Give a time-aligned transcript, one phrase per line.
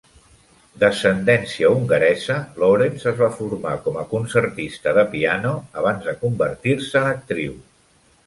[0.83, 7.11] D'ascendència hongaresa, Lawrence es va formar com a concertista de piano abans de convertir-se en
[7.13, 7.55] actriu.